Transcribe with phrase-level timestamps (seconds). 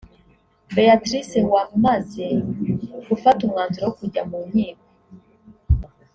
[0.75, 2.25] Beatrice wamaze
[3.09, 4.85] gufata umwanzuro wo kujya mu nkiko